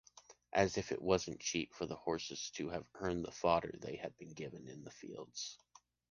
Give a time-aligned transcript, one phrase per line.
[0.53, 4.17] As if it wasn't cheap for the horses to have earned the fodder they had
[4.17, 5.59] been given in the fields.